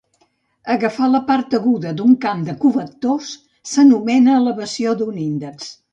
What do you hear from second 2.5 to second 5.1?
covectors s'anomena "elevació